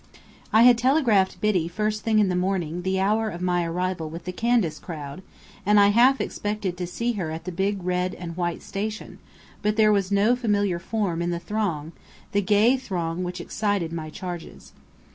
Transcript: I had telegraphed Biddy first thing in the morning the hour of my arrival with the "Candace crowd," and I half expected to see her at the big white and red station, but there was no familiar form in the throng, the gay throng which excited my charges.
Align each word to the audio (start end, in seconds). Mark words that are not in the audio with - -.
I 0.51 0.63
had 0.63 0.79
telegraphed 0.79 1.39
Biddy 1.41 1.67
first 1.67 2.01
thing 2.01 2.17
in 2.17 2.27
the 2.27 2.35
morning 2.35 2.81
the 2.81 2.99
hour 2.99 3.29
of 3.29 3.39
my 3.39 3.63
arrival 3.63 4.09
with 4.09 4.25
the 4.25 4.31
"Candace 4.31 4.79
crowd," 4.79 5.21
and 5.63 5.79
I 5.79 5.89
half 5.89 6.19
expected 6.19 6.75
to 6.77 6.87
see 6.87 7.11
her 7.11 7.29
at 7.29 7.43
the 7.43 7.51
big 7.51 7.83
white 7.83 8.15
and 8.17 8.35
red 8.35 8.63
station, 8.63 9.19
but 9.61 9.75
there 9.75 9.91
was 9.91 10.11
no 10.11 10.35
familiar 10.35 10.79
form 10.79 11.21
in 11.21 11.29
the 11.29 11.37
throng, 11.39 11.91
the 12.31 12.41
gay 12.41 12.77
throng 12.77 13.23
which 13.23 13.39
excited 13.39 13.93
my 13.93 14.09
charges. 14.09 14.73